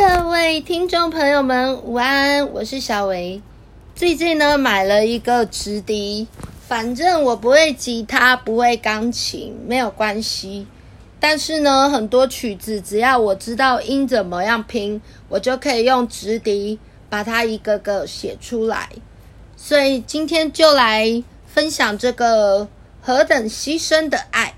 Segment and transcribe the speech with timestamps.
[0.00, 2.52] 各位听众朋友们，午安！
[2.52, 3.42] 我是小维。
[3.96, 6.28] 最近呢，买了一个直笛，
[6.68, 10.68] 反正我不会吉他，不会钢琴，没有关系。
[11.18, 16.78] 但是呢，很多曲子只要我知道音怎么样拼，我就可以用直笛
[17.10, 18.90] 把它一个个写出来。
[19.56, 22.68] 所以今天就来分享这个
[23.02, 24.54] 何等牺牲的爱。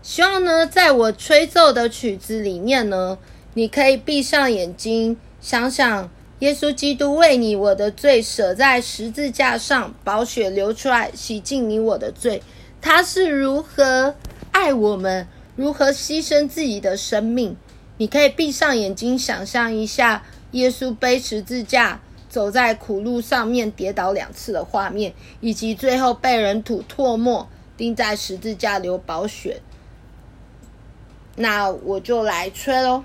[0.00, 3.18] 希望呢，在我吹奏的曲子里面呢，
[3.54, 12.42] 你可以闭上眼睛，想想耶稣基督为你我的罪舍在十字架上，宝血流出来，洗净你我的罪。
[12.80, 14.14] 他是如何
[14.52, 17.56] 爱我们，如何牺牲自己的生命。
[17.96, 22.00] 你可以闭上眼睛，想象一下耶稣背十字架。
[22.28, 29.60] 走在苦路上面跌倒两次的画面，以及最后被人吐唾沫钉在十字架流宝血，
[31.36, 33.04] 那我就来吹喽。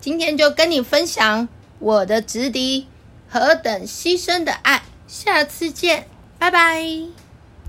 [0.00, 1.48] 今天就跟你分享
[1.78, 2.86] 我的直敌
[3.28, 6.06] 何等牺牲的爱，下次见，
[6.38, 7.29] 拜拜。